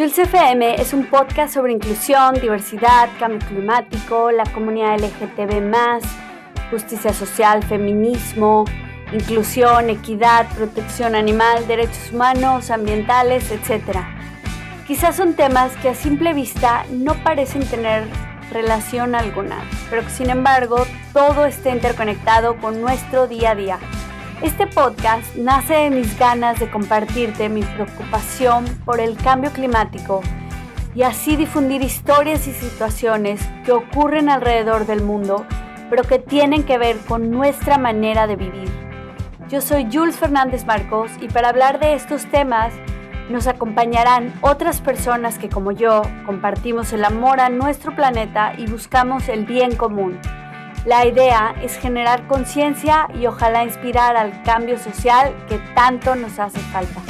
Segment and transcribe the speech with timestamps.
[0.00, 5.60] Jules FM es un podcast sobre inclusión, diversidad, cambio climático, la comunidad LGTB,
[6.70, 8.64] justicia social, feminismo,
[9.12, 13.98] inclusión, equidad, protección animal, derechos humanos, ambientales, etc.
[14.86, 18.04] Quizás son temas que a simple vista no parecen tener
[18.50, 19.58] relación alguna,
[19.90, 23.78] pero que sin embargo todo está interconectado con nuestro día a día.
[24.42, 30.22] Este podcast nace de mis ganas de compartirte mi preocupación por el cambio climático
[30.94, 35.44] y así difundir historias y situaciones que ocurren alrededor del mundo,
[35.90, 38.70] pero que tienen que ver con nuestra manera de vivir.
[39.50, 42.72] Yo soy Jules Fernández Marcos y para hablar de estos temas
[43.28, 49.28] nos acompañarán otras personas que como yo compartimos el amor a nuestro planeta y buscamos
[49.28, 50.18] el bien común.
[50.86, 56.58] La idea es generar conciencia y ojalá inspirar al cambio social que tanto nos hace
[56.58, 57.02] falta.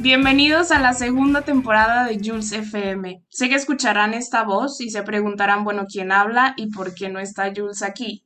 [0.00, 3.22] Bienvenidos a la segunda temporada de Jules FM.
[3.28, 7.20] Sé que escucharán esta voz y se preguntarán, bueno, ¿quién habla y por qué no
[7.20, 8.24] está Jules aquí?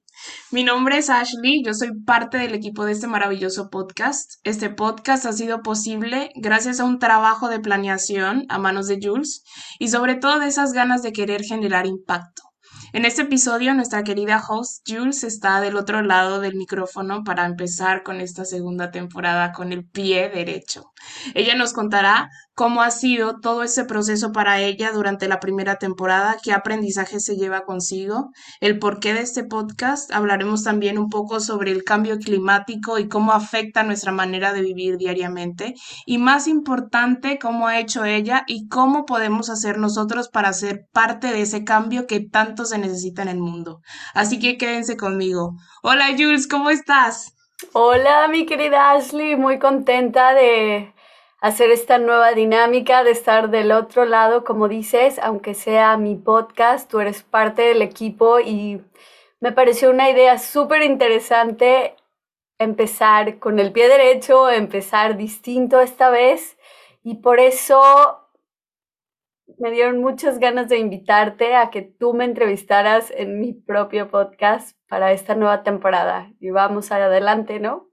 [0.50, 4.34] Mi nombre es Ashley, yo soy parte del equipo de este maravilloso podcast.
[4.44, 9.44] Este podcast ha sido posible gracias a un trabajo de planeación a manos de Jules
[9.78, 12.42] y sobre todo de esas ganas de querer generar impacto.
[12.94, 18.02] En este episodio, nuestra querida host Jules está del otro lado del micrófono para empezar
[18.02, 20.92] con esta segunda temporada con el pie derecho.
[21.34, 26.38] Ella nos contará cómo ha sido todo ese proceso para ella durante la primera temporada,
[26.42, 30.12] qué aprendizaje se lleva consigo, el porqué de este podcast.
[30.12, 34.96] Hablaremos también un poco sobre el cambio climático y cómo afecta nuestra manera de vivir
[34.96, 35.74] diariamente.
[36.04, 41.28] Y más importante, cómo ha hecho ella y cómo podemos hacer nosotros para ser parte
[41.28, 43.82] de ese cambio que tanto se necesita en el mundo.
[44.14, 45.52] Así que quédense conmigo.
[45.84, 47.36] Hola Jules, ¿cómo estás?
[47.72, 50.92] Hola mi querida Ashley, muy contenta de
[51.40, 56.90] hacer esta nueva dinámica de estar del otro lado, como dices, aunque sea mi podcast,
[56.90, 58.82] tú eres parte del equipo y
[59.40, 61.94] me pareció una idea súper interesante
[62.58, 66.58] empezar con el pie derecho, empezar distinto esta vez
[67.04, 67.80] y por eso
[69.58, 74.76] me dieron muchas ganas de invitarte a que tú me entrevistaras en mi propio podcast
[74.88, 77.87] para esta nueva temporada y vamos adelante, ¿no?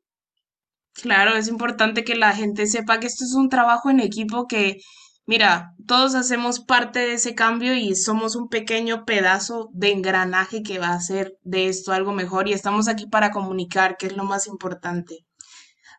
[1.02, 4.78] Claro, es importante que la gente sepa que esto es un trabajo en equipo que,
[5.26, 10.80] mira, todos hacemos parte de ese cambio y somos un pequeño pedazo de engranaje que
[10.80, 14.24] va a hacer de esto algo mejor y estamos aquí para comunicar, que es lo
[14.24, 15.26] más importante.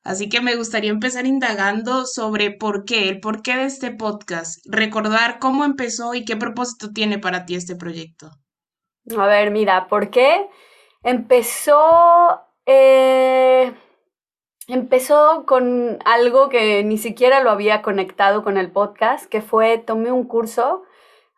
[0.03, 5.39] Así que me gustaría empezar indagando sobre por qué, el porqué de este podcast, recordar
[5.39, 8.31] cómo empezó y qué propósito tiene para ti este proyecto.
[9.17, 10.49] A ver, mira, ¿por qué?
[11.03, 12.41] Empezó...
[12.65, 13.73] Eh
[14.69, 20.11] Empezó con algo que ni siquiera lo había conectado con el podcast, que fue, tomé
[20.11, 20.83] un curso,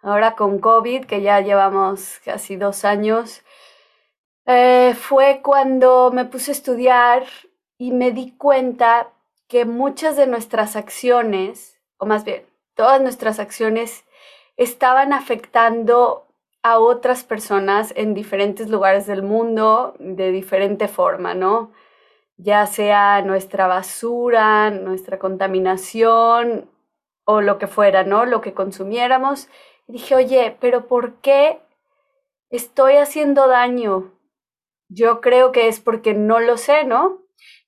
[0.01, 3.43] ahora con COVID, que ya llevamos casi dos años,
[4.47, 7.25] eh, fue cuando me puse a estudiar
[7.77, 9.11] y me di cuenta
[9.47, 14.07] que muchas de nuestras acciones, o más bien, todas nuestras acciones
[14.57, 16.27] estaban afectando
[16.63, 21.73] a otras personas en diferentes lugares del mundo de diferente forma, ¿no?
[22.39, 26.71] Ya sea nuestra basura, nuestra contaminación
[27.25, 28.25] o lo que fuera, ¿no?
[28.25, 29.49] Lo que consumiéramos.
[29.89, 31.61] Y dije, oye, pero ¿por qué
[32.49, 34.13] estoy haciendo daño?
[34.89, 37.23] Yo creo que es porque no lo sé, ¿no?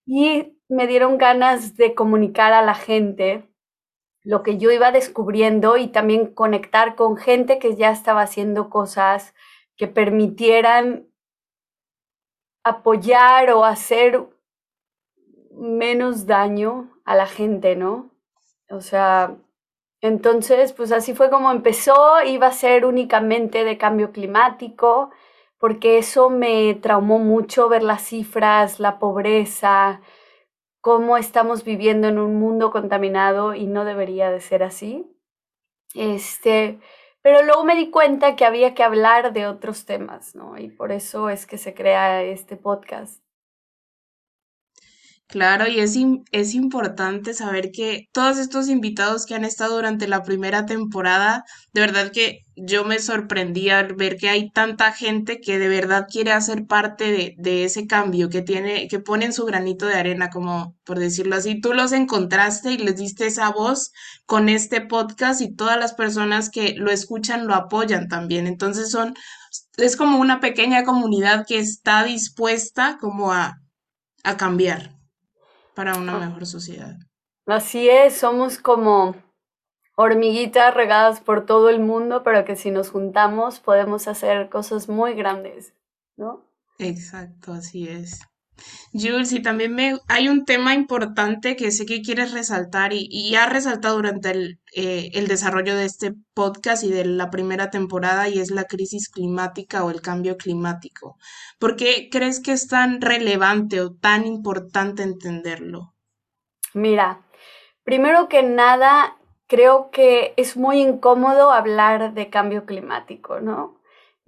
[0.06, 3.50] Y me dieron ganas de comunicar a la gente
[4.22, 9.34] lo que yo iba descubriendo y también conectar con gente que ya estaba haciendo cosas
[9.76, 11.08] que permitieran
[12.62, 14.28] apoyar o hacer
[15.60, 18.10] menos daño a la gente, ¿no?
[18.70, 19.36] O sea,
[20.00, 25.10] entonces, pues así fue como empezó, iba a ser únicamente de cambio climático,
[25.58, 30.00] porque eso me traumó mucho ver las cifras, la pobreza,
[30.80, 35.06] cómo estamos viviendo en un mundo contaminado y no debería de ser así.
[35.94, 36.80] Este,
[37.22, 40.56] pero luego me di cuenta que había que hablar de otros temas, ¿no?
[40.58, 43.22] Y por eso es que se crea este podcast.
[45.30, 45.96] Claro, y es,
[46.32, 51.82] es importante saber que todos estos invitados que han estado durante la primera temporada, de
[51.82, 56.32] verdad que yo me sorprendí al ver que hay tanta gente que de verdad quiere
[56.32, 60.76] hacer parte de, de ese cambio, que tiene, que ponen su granito de arena, como
[60.84, 61.60] por decirlo así.
[61.60, 63.92] Tú los encontraste y les diste esa voz
[64.26, 68.48] con este podcast y todas las personas que lo escuchan lo apoyan también.
[68.48, 69.14] Entonces son
[69.76, 73.60] es como una pequeña comunidad que está dispuesta como a,
[74.24, 74.99] a cambiar
[75.80, 76.26] para una Ah.
[76.26, 76.94] mejor sociedad.
[77.46, 79.14] Así es, somos como
[79.96, 85.14] hormiguitas regadas por todo el mundo, pero que si nos juntamos podemos hacer cosas muy
[85.14, 85.72] grandes,
[86.18, 86.44] ¿no?
[86.78, 88.20] Exacto, así es.
[88.92, 93.34] Jules, y también me, hay un tema importante que sé que quieres resaltar y, y
[93.36, 98.28] has resaltado durante el, eh, el desarrollo de este podcast y de la primera temporada
[98.28, 101.16] y es la crisis climática o el cambio climático.
[101.58, 105.94] ¿Por qué crees que es tan relevante o tan importante entenderlo?
[106.74, 107.22] Mira,
[107.82, 109.16] primero que nada,
[109.46, 113.79] creo que es muy incómodo hablar de cambio climático, ¿no?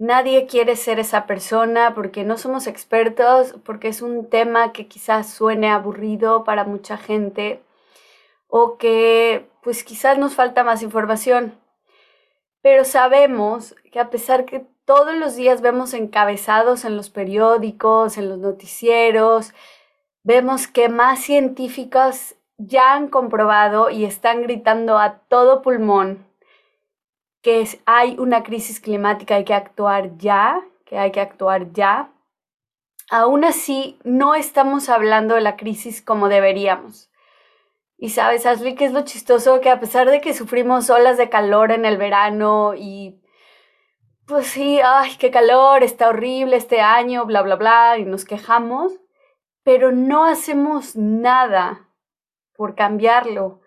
[0.03, 5.29] Nadie quiere ser esa persona porque no somos expertos, porque es un tema que quizás
[5.29, 7.63] suene aburrido para mucha gente
[8.49, 11.57] o que pues quizás nos falta más información.
[12.61, 18.27] Pero sabemos que a pesar que todos los días vemos encabezados en los periódicos, en
[18.27, 19.53] los noticieros,
[20.21, 26.25] vemos que más científicos ya han comprobado y están gritando a todo pulmón
[27.43, 32.11] que hay una crisis climática, hay que actuar ya, que hay que actuar ya.
[33.11, 37.11] Aún así, no estamos hablando de la crisis como deberíamos.
[37.97, 41.29] Y sabes, Ashley, que es lo chistoso que a pesar de que sufrimos olas de
[41.29, 43.21] calor en el verano y
[44.25, 48.93] pues sí, ay, qué calor, está horrible este año, bla, bla, bla, y nos quejamos,
[49.63, 51.89] pero no hacemos nada
[52.55, 53.62] por cambiarlo.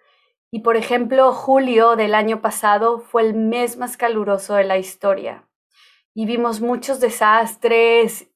[0.51, 5.49] Y por ejemplo, julio del año pasado fue el mes más caluroso de la historia.
[6.15, 8.31] Y vimos muchos desastres.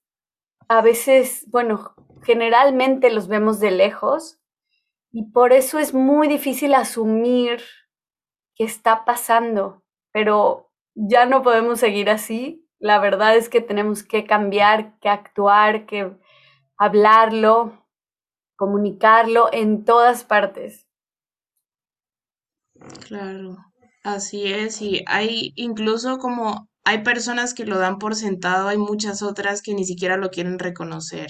[0.69, 4.41] A veces, bueno, generalmente los vemos de lejos.
[5.13, 7.63] Y por eso es muy difícil asumir
[8.55, 9.83] que está pasando.
[10.13, 12.67] Pero ya no podemos seguir así.
[12.79, 16.13] La verdad es que tenemos que cambiar, que actuar, que
[16.77, 17.87] hablarlo,
[18.57, 20.90] comunicarlo en todas partes.
[23.07, 23.57] Claro,
[24.03, 24.81] así es.
[24.83, 29.75] Y hay incluso como hay personas que lo dan por sentado, hay muchas otras que
[29.75, 31.29] ni siquiera lo quieren reconocer.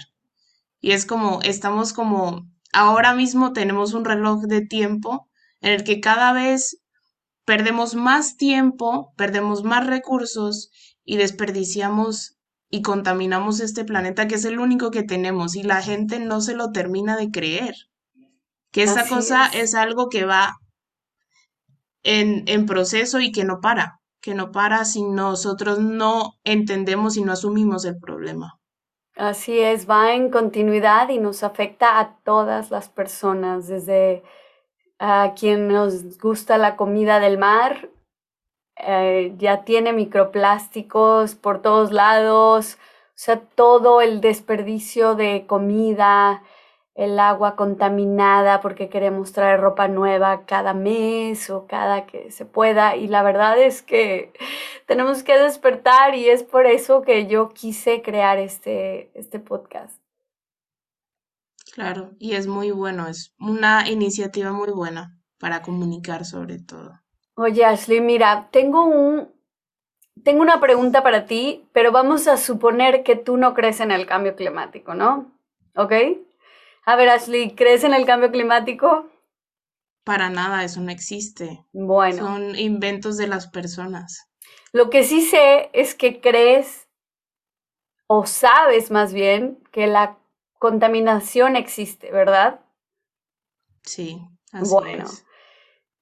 [0.81, 5.29] Y es como, estamos como, ahora mismo tenemos un reloj de tiempo
[5.61, 6.79] en el que cada vez
[7.45, 10.71] perdemos más tiempo, perdemos más recursos
[11.05, 12.37] y desperdiciamos
[12.71, 16.55] y contaminamos este planeta que es el único que tenemos y la gente no se
[16.55, 17.75] lo termina de creer.
[18.71, 19.71] Que esta Así cosa es.
[19.71, 20.60] es algo que va
[22.03, 27.23] en, en proceso y que no para, que no para si nosotros no entendemos y
[27.23, 28.59] no asumimos el problema.
[29.17, 34.23] Así es, va en continuidad y nos afecta a todas las personas, desde
[34.99, 37.91] a quien nos gusta la comida del mar,
[38.77, 46.43] eh, ya tiene microplásticos por todos lados, o sea, todo el desperdicio de comida,
[46.95, 52.97] el agua contaminada porque queremos traer ropa nueva cada mes o cada que se pueda.
[52.97, 54.33] Y la verdad es que
[54.87, 60.01] tenemos que despertar y es por eso que yo quise crear este, este podcast.
[61.73, 67.01] Claro, y es muy bueno, es una iniciativa muy buena para comunicar sobre todo.
[67.35, 69.31] Oye, Ashley, mira, tengo un,
[70.25, 74.07] tengo una pregunta para ti, pero vamos a suponer que tú no crees en el
[74.07, 75.33] cambio climático, ¿no?
[75.77, 75.93] ¿Ok?
[76.85, 79.09] A ver, Ashley, ¿crees en el cambio climático?
[80.05, 81.65] Para nada, eso no existe.
[81.73, 84.29] Bueno, Son inventos de las personas.
[84.73, 86.89] lo que sí sé es que crees
[88.07, 90.19] o sabes más bien que la
[90.59, 92.61] contaminación existe, ¿verdad?
[93.85, 94.21] Sí,
[94.53, 95.25] así Bueno, es.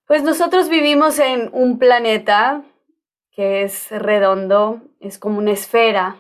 [0.07, 2.65] pues nosotros vivimos en un planeta
[3.31, 6.17] que es redondo, es como una esfera,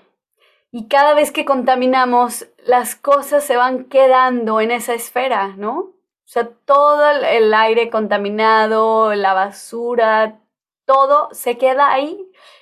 [0.70, 5.78] y cada vez que contaminamos, las cosas se van quedando en esa esfera, ¿no?
[5.80, 5.94] O
[6.30, 10.40] sea, todo el- aire contaminado, la basura,
[10.84, 12.18] todo se queda ahí.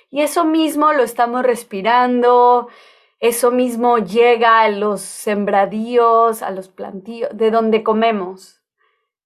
[0.09, 2.69] Y eso mismo lo estamos respirando,
[3.19, 8.61] eso mismo llega a los sembradíos, a los plantíos, de donde comemos.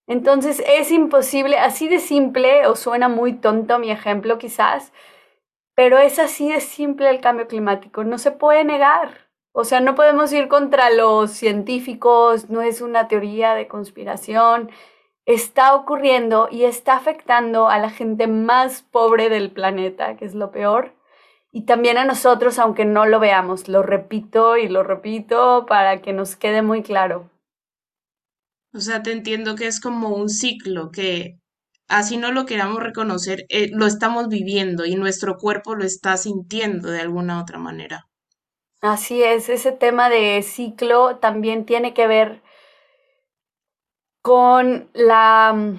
[0.07, 4.91] Entonces es imposible, así de simple, o suena muy tonto mi ejemplo quizás,
[5.81, 9.31] pero es así de simple el cambio climático, no se puede negar.
[9.51, 14.69] O sea, no podemos ir contra los científicos, no es una teoría de conspiración,
[15.25, 20.51] está ocurriendo y está afectando a la gente más pobre del planeta, que es lo
[20.51, 20.93] peor,
[21.51, 23.67] y también a nosotros, aunque no lo veamos.
[23.67, 27.31] Lo repito y lo repito para que nos quede muy claro.
[28.71, 31.40] O sea, te entiendo que es como un ciclo que
[31.91, 36.89] así no lo queramos reconocer, eh, lo estamos viviendo y nuestro cuerpo lo está sintiendo
[36.89, 38.07] de alguna otra manera.
[38.81, 42.41] Así es, ese tema de ciclo también tiene que ver
[44.23, 45.75] con la,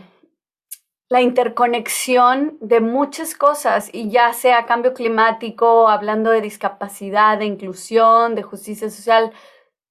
[1.09, 8.35] la interconexión de muchas cosas, y ya sea cambio climático, hablando de discapacidad, de inclusión,
[8.35, 9.33] de justicia social,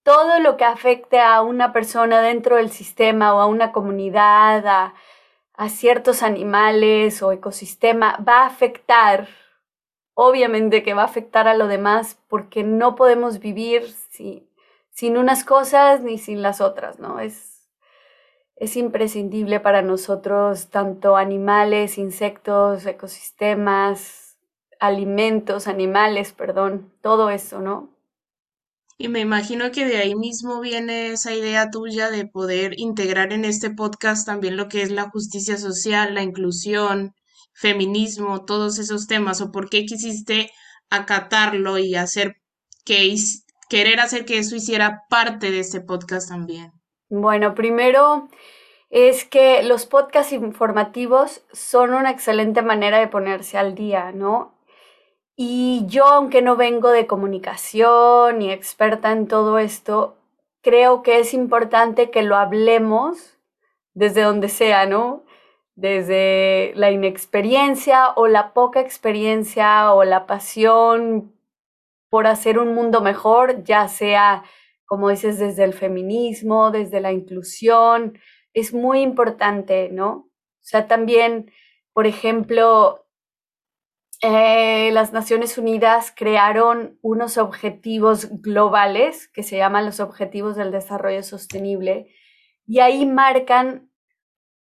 [0.04, 4.94] todo lo que afecte a una persona dentro del sistema o a una comunidad, a,
[5.70, 9.28] ciertos animales o ecosistema, va a afectar,
[10.14, 13.94] obviamente que va a afectar a lo demás, porque no podemos vivir
[14.92, 17.20] sin unas cosas ni sin las otras, ¿no?
[17.20, 17.70] Es,
[18.56, 24.38] es imprescindible para nosotros, tanto animales, insectos, ecosistemas,
[24.80, 27.91] alimentos, animales, perdón, todo eso, ¿no?
[29.02, 33.46] Y me imagino que de ahí mismo viene esa idea tuya de poder integrar en
[33.46, 37.16] este podcast también lo que es la justicia social, la inclusión,
[37.52, 40.52] feminismo, todos esos temas, o por qué quisiste
[40.92, 42.36] acatarlo y hacer
[42.86, 43.16] que
[43.70, 46.72] querer hacer que eso hiciera parte de este podcast también.
[47.10, 48.30] Bueno, primero
[48.92, 54.61] es que los podcasts informativos son una excelente manera de ponerse al día, ¿no?
[55.36, 60.18] Y yo, aunque no vengo de comunicación ni experta en todo esto,
[60.62, 63.38] creo que es importante que lo hablemos
[63.94, 65.24] desde donde sea, ¿no?
[65.76, 71.34] Desde la inexperiencia o la poca experiencia o la pasión
[72.10, 74.44] por hacer un mundo mejor, ya sea,
[74.86, 78.20] como dices, desde el feminismo, desde la inclusión,
[78.54, 80.10] es muy importante, ¿no?
[80.12, 81.52] O sea, también,
[81.94, 83.01] por ejemplo,
[84.22, 91.24] eh, las Naciones Unidas crearon unos objetivos globales que se llaman los Objetivos del Desarrollo
[91.24, 92.08] Sostenible
[92.68, 93.90] y ahí marcan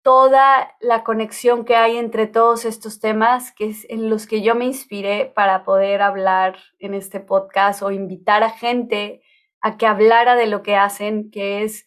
[0.02, 4.54] toda la conexión que hay entre todos estos temas que es en los que yo
[4.54, 9.20] me inspiré para poder hablar en este podcast o invitar a gente
[9.60, 11.86] a que hablara de lo que hacen, que es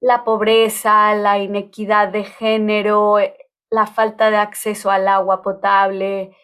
[0.00, 3.18] la pobreza, la inequidad de género,
[3.70, 6.36] la falta de acceso al agua potable,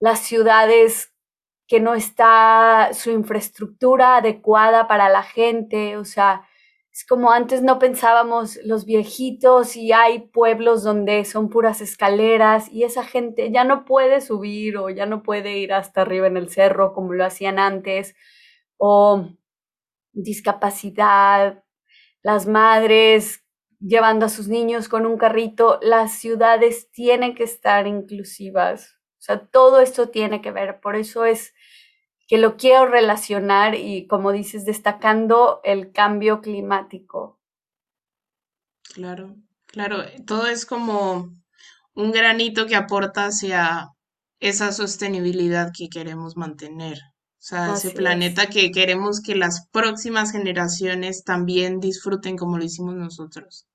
[0.00, 1.12] las ciudades
[1.66, 6.48] que no está su infraestructura adecuada para la gente, o sea,
[6.92, 12.84] es como antes no pensábamos los viejitos y hay pueblos donde son puras escaleras y
[12.84, 16.48] esa gente ya no puede subir o ya no puede ir hasta arriba en el
[16.48, 18.16] cerro como lo hacían antes,
[18.78, 19.28] o
[20.12, 21.62] discapacidad,
[22.22, 23.44] las madres
[23.80, 29.46] llevando a sus niños con un carrito, las ciudades tienen que estar inclusivas, o sea,
[29.46, 31.54] todo esto tiene que ver, por eso es
[32.28, 37.40] que lo quiero relacionar y, como dices, destacando el cambio climático.
[38.94, 41.32] Claro, claro, todo es como
[41.94, 43.88] un granito que aporta hacia
[44.40, 46.98] esa sostenibilidad que queremos mantener.
[46.98, 52.94] O sea, ese planeta que queremos que las próximas generaciones también disfruten como lo hicimos
[52.94, 53.66] nosotros.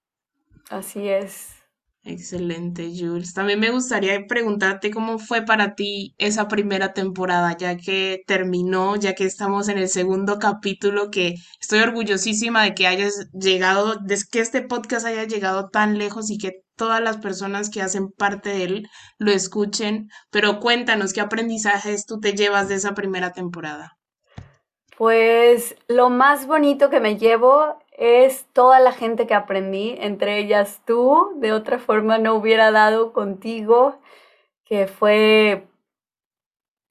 [0.70, 1.63] Así es.
[2.06, 3.34] Excelente, Jules.
[3.34, 9.16] También me gustaría preguntarte cómo fue para ti esa primera temporada, ya que terminó, ya
[9.16, 14.42] que estamos en el segundo capítulo, que estoy orgullosísima de que hayas llegado, de que
[14.42, 18.64] este podcast haya llegado tan lejos y que todas las personas que hacen parte de
[18.66, 20.10] él lo escuchen.
[20.30, 23.94] Pero cuéntanos, ¿qué aprendizajes tú te llevas de esa primera temporada?
[24.98, 30.82] Pues lo más bonito que me llevo es toda la gente que aprendí, entre ellas
[30.86, 34.00] tú, de otra forma no hubiera dado contigo,
[34.66, 35.68] que fue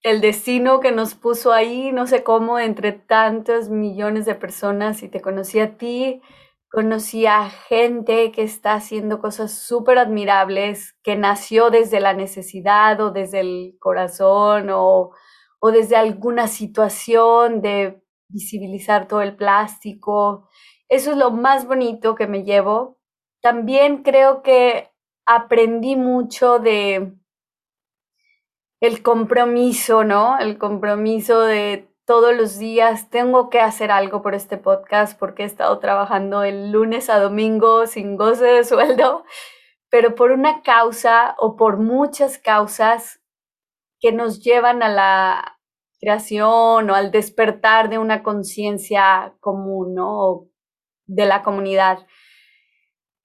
[0.03, 5.09] el destino que nos puso ahí, no sé cómo, entre tantos millones de personas y
[5.09, 6.23] te conocí a ti,
[6.71, 13.11] conocí a gente que está haciendo cosas súper admirables, que nació desde la necesidad o
[13.11, 15.11] desde el corazón o,
[15.61, 20.49] o desde alguna situación de visibilizar todo el plástico
[20.89, 22.99] eso es lo más bonito que me llevo.
[23.41, 24.91] También creo que
[25.27, 27.15] aprendí mucho de
[28.81, 30.39] el compromiso, ¿no?
[30.39, 35.47] El compromiso de todos los días tengo que hacer algo por este podcast porque he
[35.47, 39.25] estado trabajando el lunes a domingo sin goce de sueldo,
[39.89, 43.21] pero por una causa o por muchas causas
[44.01, 45.59] que nos llevan a la
[46.01, 50.49] creación o al despertar de una conciencia común, ¿no?
[51.15, 52.07] De la comunidad.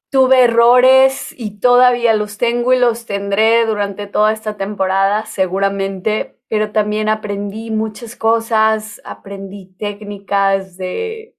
[0.10, 6.72] Tuve errores y todavía los tengo y los tendré durante toda esta temporada, seguramente, pero
[6.72, 11.36] también aprendí muchas cosas, aprendí técnicas de,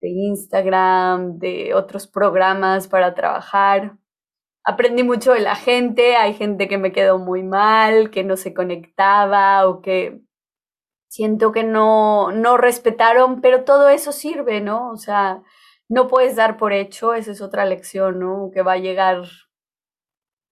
[0.00, 3.98] de Instagram, de otros programas para trabajar.
[4.64, 8.54] aprendí mucho de la gente, hay gente que me quedó muy mal, que no se
[8.54, 10.22] conectaba o que
[11.08, 14.90] siento que no, no respetaron, pero todo eso sirve, ¿no?
[14.90, 15.42] O sea,
[15.88, 18.50] no puedes dar por hecho, esa es otra lección, ¿no?
[18.52, 19.22] Que va a llegar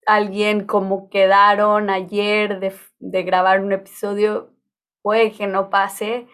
[0.05, 4.53] alguien como quedaron ayer de, grabar un episodio,
[5.01, 6.27] puede que no pase.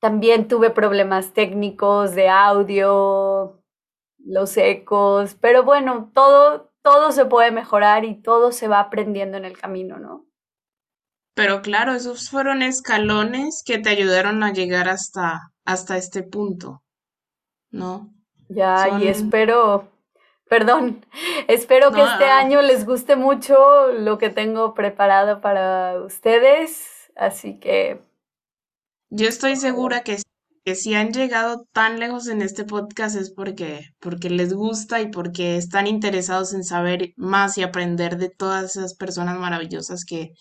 [0.00, 3.62] También tuve problemas técnicos de audio,
[4.18, 9.44] los ecos, pero bueno, todo, todo se puede mejorar y todo se va aprendiendo en
[9.44, 10.26] el camino, ¿no?
[11.34, 16.82] Pero claro, esos fueron escalones que te ayudaron a llegar hasta, hasta este punto,
[17.70, 18.12] ¿no?
[18.54, 19.88] Ya, y espero,
[20.48, 21.04] perdón,
[21.48, 28.00] espero que este año les guste mucho lo que tengo preparado para ustedes, así que...
[29.10, 30.16] Yo estoy segura que
[30.64, 35.10] que si han llegado tan lejos en este podcast es porque, porque les gusta y
[35.10, 40.32] porque están interesados en saber más y aprender de todas esas personas maravillosas que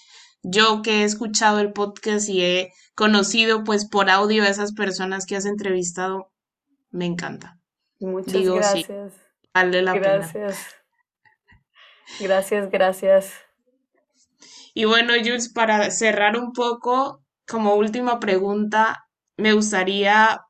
[0.44, 5.26] yo que he escuchado el podcast y he conocido pues por audio a esas personas
[5.26, 6.32] que has entrevistado,
[6.92, 7.61] me encanta.
[8.02, 9.14] Muchas gracias.
[9.54, 10.76] vale la gracias.
[12.20, 13.34] Gracias, gracias.
[14.74, 19.06] Y bueno, Jules, para cerrar un poco, como última pregunta,
[19.38, 20.42] me gustaría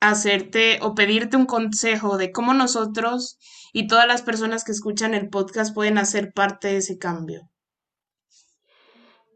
[0.00, 3.38] hacerte o pedirte un consejo de cómo nosotros
[3.72, 7.48] y todas las personas que escuchan el podcast pueden hacer parte de ese cambio.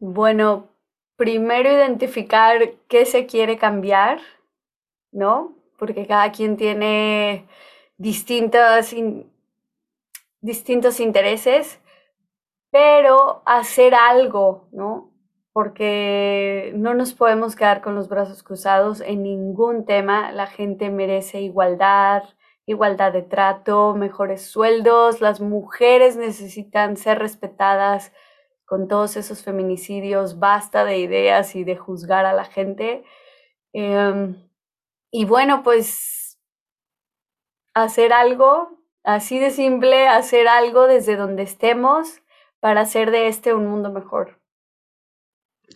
[0.00, 0.70] Bueno,
[1.16, 4.20] primero identificar qué se quiere cambiar,
[5.10, 5.57] ¿no?
[5.78, 7.46] Porque cada quien tiene
[7.96, 8.94] distintos,
[10.40, 11.80] distintos intereses,
[12.70, 15.12] pero hacer algo, ¿no?
[15.58, 20.30] porque no nos podemos quedar con los brazos cruzados en ningún tema.
[20.30, 22.22] La gente merece igualdad,
[22.64, 28.12] igualdad de trato, mejores sueldos, las mujeres necesitan ser respetadas
[28.66, 33.02] con todos esos feminicidios, basta de ideas y de juzgar a la gente.
[33.72, 34.36] Em,
[35.10, 36.38] y bueno, pues
[37.74, 42.20] hacer algo, así de simple, hacer algo desde donde estemos
[42.60, 44.38] para hacer de este un mundo mejor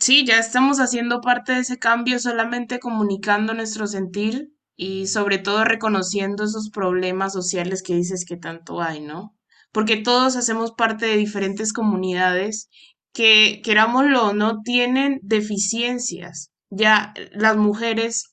[0.02, 5.64] sí, ya estamos haciendo parte de ese cambio solamente comunicando nuestro sentir y sobre todo
[5.64, 9.36] reconociendo esos problemas sociales que dices que tanto hay, ¿no?
[9.70, 12.68] Porque todos hacemos parte de diferentes comunidades
[13.12, 16.50] que, querámoslo o no, tienen deficiencias.
[16.70, 18.31] Ya las mujeres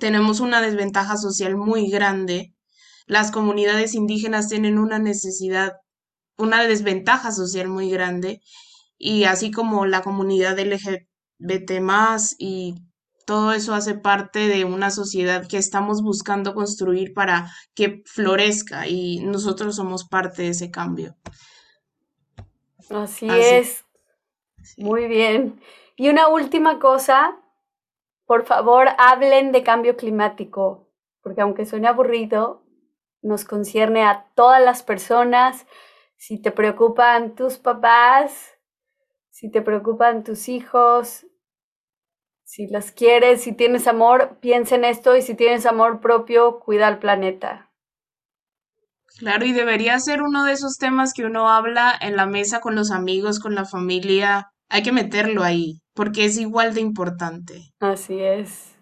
[0.00, 2.54] tenemos una desventaja social muy grande.
[3.06, 5.72] Las comunidades indígenas tienen una necesidad,
[6.36, 8.40] una desventaja social muy grande
[8.98, 12.74] y así como la comunidad LGBT más y
[13.28, 19.20] todo eso hace parte de una sociedad que estamos buscando construir para que florezca y
[19.20, 21.14] nosotros somos parte de ese cambio.
[22.88, 23.84] Así, es.
[24.78, 25.60] Muy bien.
[25.96, 27.36] Y una última cosa,
[28.28, 30.86] por favor, hablen de cambio climático,
[31.22, 32.62] porque aunque suene aburrido,
[33.22, 35.66] nos concierne a todas las personas.
[36.18, 38.58] Si te preocupan tus papás,
[39.30, 41.26] si te preocupan tus hijos,
[42.44, 46.86] si las quieres, si tienes amor, piensa en esto y si tienes amor propio, cuida
[46.86, 47.70] al planeta.
[49.18, 52.74] Claro, y debería ser uno de esos temas que uno habla en la mesa con
[52.74, 54.52] los amigos, con la familia.
[54.68, 57.74] Hay que meterlo ahí, porque es igual de importante.
[57.80, 58.78] Así es.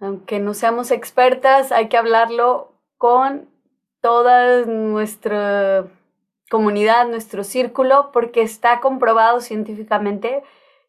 [0.00, 3.50] Aunque no seamos expertas, hay que hablarlo con
[4.00, 5.84] toda nuestra
[6.50, 10.42] comunidad, nuestro círculo, porque está comprobado científicamente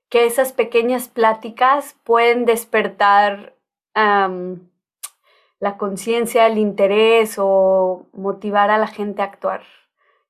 [0.07, 3.57] que esas pequeñas pláticas pueden despertar
[3.93, 9.63] la conciencia, el interés o motivar a la gente a actuar.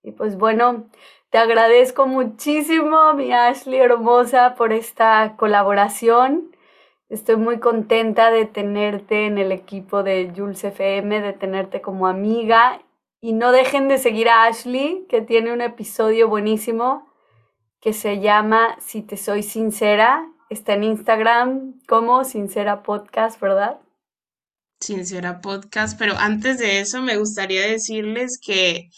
[0.08, 0.90] Y pues bueno,
[1.32, 6.56] te agradezco muchísimo, mi Ashley hermosa, por esta colaboración.
[7.10, 12.82] Estoy muy contenta de tenerte en el equipo de Jules FM, de tenerte como amiga
[13.20, 17.12] y no dejen de seguir a Ashley, que tiene un episodio buenísimo
[17.82, 20.26] que se llama Si te soy sincera.
[20.50, 23.82] Está en Instagram como Sincera Podcast, ¿verdad?
[24.80, 28.90] Sincera Podcast, pero antes de eso me gustaría decirles que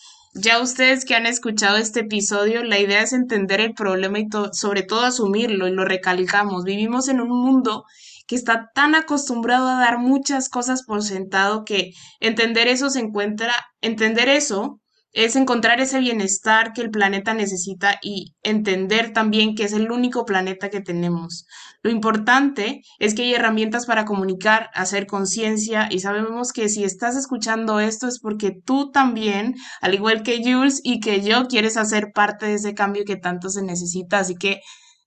[0.41, 4.83] ya ustedes que han escuchado este episodio, la idea es entender el problema y sobre
[4.83, 6.63] todo asumirlo y lo recalcamos.
[6.63, 7.85] Vivimos en un mundo
[8.27, 13.53] que está tan acostumbrado a dar muchas cosas por sentado que entender eso se encuentra,
[13.81, 14.79] entender eso
[15.11, 20.25] es encontrar ese bienestar que el planeta necesita y entender también que es el único
[20.25, 21.47] planeta que tenemos.
[21.81, 27.15] Lo importante es que hay herramientas para comunicar, hacer conciencia y sabemos que si estás
[27.15, 32.11] escuchando esto es porque tú también, al igual que Jules y que yo, quieres hacer
[32.13, 34.19] parte de ese cambio que tanto se necesita.
[34.19, 34.61] Así que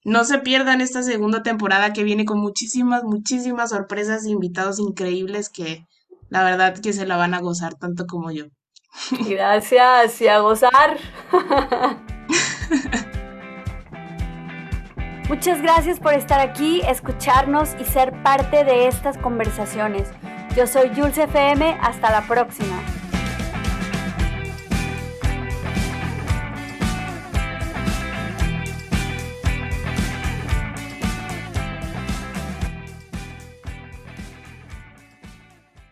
[0.04, 5.48] no se pierdan esta segunda temporada que viene con muchísimas, muchísimas sorpresas e invitados increíbles
[5.48, 5.86] que
[6.28, 8.46] la verdad que se la van a gozar tanto como yo.
[9.28, 10.98] Gracias y a gozar.
[15.28, 20.10] Muchas gracias por estar aquí, escucharnos y ser parte de estas conversaciones.
[20.54, 22.91] Yo soy Jules FM, hasta la próxima.